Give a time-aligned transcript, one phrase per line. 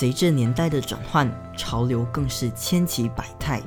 [0.00, 3.60] 随着年代的转换，潮流更是千奇百态。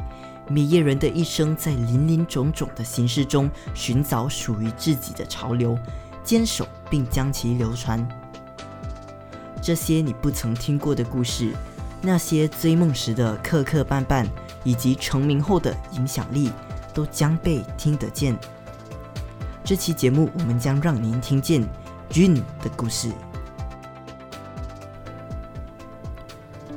[0.48, 5.78] 每一人的一生，在林林种种的形式中寻找属于自己的潮流，
[6.24, 8.04] 坚守并将其流传。
[9.62, 11.54] 这些你不曾听过的故事，
[12.02, 14.26] 那些追梦时的磕磕绊绊，
[14.64, 16.50] 以及成名后的影响力，
[16.96, 18.36] 都将被听得见。
[19.64, 21.62] 这期节目，我们将让您听见
[22.10, 23.12] June 的故事。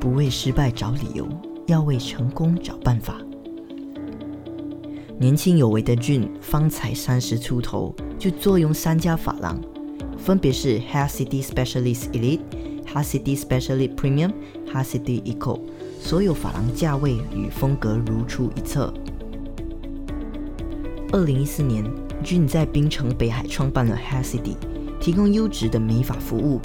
[0.07, 1.27] 不为失败找理由，
[1.67, 3.21] 要为成功找办法。
[5.19, 9.61] 年轻有为的俊方才三十出头，就坐拥三家发廊，
[10.17, 12.39] 分别是 Hair City Specialist Elite、
[12.87, 14.31] Hair City Specialist Premium、
[14.73, 15.59] Hair City Eco，
[15.99, 18.95] 所有发廊价位与风格如出一辙。
[21.11, 21.85] 二零一四年，
[22.23, 24.55] 俊在槟城北海创办了 Hair City，
[25.01, 26.61] 提供优质的美发服务。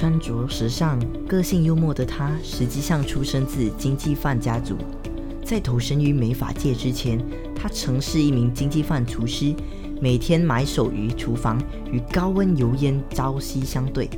[0.00, 4.74] 穿着时尚、个性幽默的他，实际上出生自经济犯家族。
[5.44, 7.22] 在投身于美发界之前，
[7.54, 9.54] 他曾是一名经济犯厨师，
[10.00, 14.08] 每天埋首于厨房，与高温油烟朝夕相对。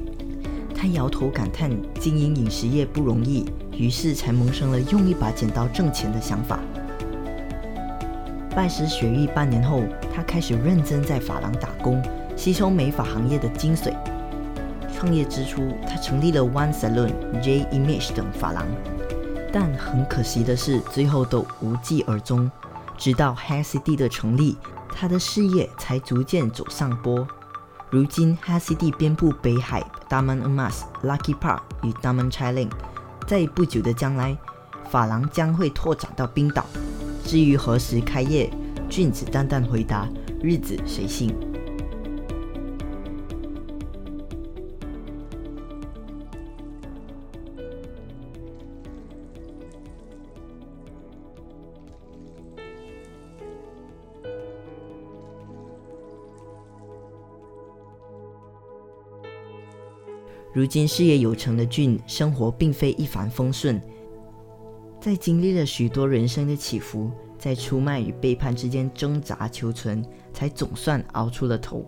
[0.73, 3.45] 他摇头感叹经营饮食业不容易，
[3.77, 6.61] 于是才萌生了用一把剪刀挣钱的想法。
[8.55, 9.83] 拜师学艺半年后，
[10.15, 12.01] 他开始认真在发廊打工，
[12.37, 13.93] 吸收美发行业的精髓。
[15.03, 18.65] 创业之初，他成立了 One Salon、J Image 等发廊。
[19.53, 22.49] 但很可惜的是，最后都无疾而终。
[22.97, 24.57] 直到 HACD 的成立，
[24.95, 27.27] 他的事业才逐渐走上坡。
[27.91, 32.77] 如今，HACD 遍布北海、Daman Amas、Lucky Park 与 Daman c h i l i n g。
[33.27, 34.37] 在不久的将来，
[34.89, 36.65] 法廊将会拓展到冰岛。
[37.25, 38.49] 至于何时开业，
[38.89, 40.09] 俊子淡淡回答
[40.41, 41.35] ：“日子随性。”
[60.55, 63.81] 如今事业有成的俊，生活并非一帆风顺。
[65.01, 71.87] 在经历了许多人生的起伏，在出卖与背叛之间挣扎求存，才总算熬出了头。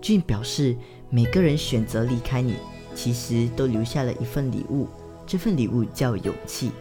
[0.00, 0.74] 俊表示，
[1.10, 2.54] 每个人选择离开你，
[2.94, 4.88] 其实都留下了一份礼物，
[5.26, 6.72] 这份礼物叫勇气。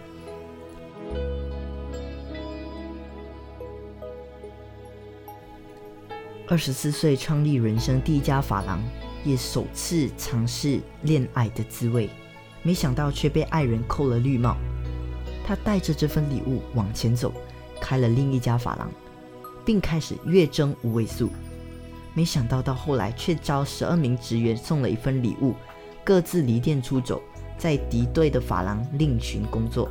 [6.47, 8.81] 二十四岁创立人生第一家发廊。
[9.23, 12.09] 也首次尝试恋爱的滋味，
[12.63, 14.55] 没想到却被爱人扣了绿帽。
[15.45, 17.33] 他带着这份礼物往前走，
[17.79, 18.91] 开了另一家发廊，
[19.65, 21.29] 并开始月挣五位数。
[22.13, 25.55] 没想到到后来却遭十二名职员送了一份礼物，
[26.03, 27.21] 各自离店出走，
[27.57, 29.89] 在敌对的发廊另寻工作。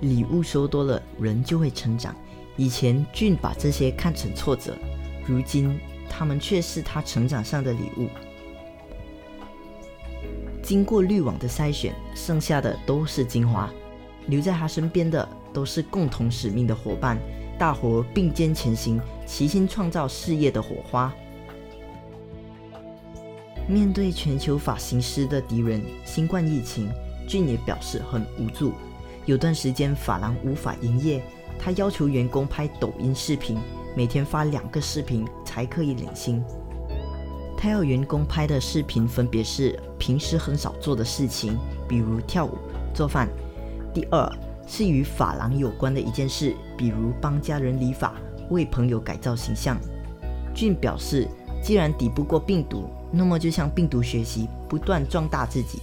[0.00, 2.14] 礼物收多了，人就会成长。
[2.56, 4.76] 以前俊把这些看成挫折，
[5.26, 5.78] 如今。
[6.16, 8.08] 他们却是他成长上的礼物。
[10.62, 13.68] 经过滤网的筛选，剩下的都是精华，
[14.28, 17.18] 留在他身边的都是共同使命的伙伴，
[17.58, 21.12] 大伙并肩前行，齐心创造事业的火花。
[23.66, 26.88] 面对全球发型师的敌人新冠疫情，
[27.26, 28.72] 俊也表示很无助。
[29.26, 31.22] 有段时间发廊无法营业，
[31.58, 33.58] 他要求员工拍抖音视频。
[33.96, 36.42] 每天发两个视频才可以领薪。
[37.56, 41.56] 他要员工拍的视频分别是平时很少做的事情，
[41.88, 42.58] 比如跳舞、
[42.92, 43.26] 做饭；
[43.94, 44.30] 第二
[44.66, 48.12] 是与发廊有关的一件事，比如帮家人理发、
[48.50, 49.78] 为朋友改造形象。
[50.54, 51.26] 俊表示，
[51.62, 55.78] 既然抵不过病毒，那么就向病毒学习，不断壮大自己。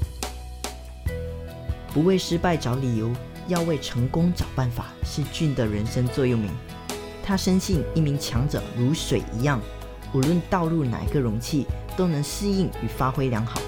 [1.94, 3.10] 不为失败找理由，
[3.48, 6.50] 要为成功找办法，是俊的人生座右铭。
[7.32, 9.58] 他深信，一名强者如水一样，
[10.14, 11.66] 无论倒入哪一个容器，
[11.96, 13.62] 都能适应与发挥良好。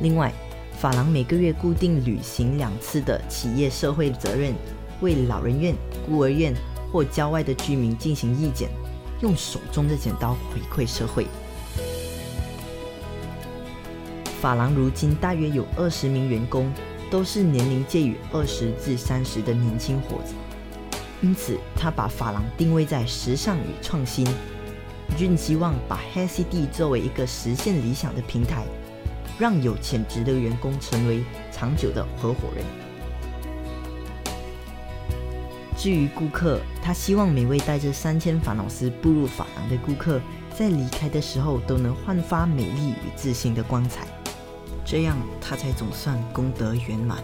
[0.00, 0.32] 另外，
[0.78, 4.54] 法郎每个月固定履行两次的企业社会责任，
[5.00, 5.74] 为老人院、
[6.06, 6.54] 孤儿院
[6.92, 8.70] 或郊外的居民进行义剪，
[9.20, 11.26] 用手中的剪刀回馈社会。
[14.40, 16.72] 法郎如今大约有二十名员工，
[17.10, 20.32] 都是年龄介于二十至三十的年轻伙子。
[21.22, 24.26] 因此，他把发廊定位在时尚与创新。
[25.16, 28.64] Jun 希望把 HCD 作为一个实现理想的平台，
[29.38, 31.22] 让有潜质的员工成为
[31.52, 32.64] 长久的合伙人。
[35.76, 40.20] 至于顾客，他希望每位带着三千烦恼丝步入发廊的顾客，
[40.56, 44.06] 在离开的时候都能焕发美丽与自信的光彩，
[44.84, 47.18] 这样他才总算功德圆满。